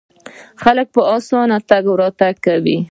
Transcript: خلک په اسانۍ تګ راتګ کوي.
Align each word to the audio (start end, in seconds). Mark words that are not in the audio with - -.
خلک 0.61 0.87
په 0.95 1.01
اسانۍ 1.15 1.57
تګ 1.69 1.85
راتګ 1.99 2.35
کوي. 2.45 2.77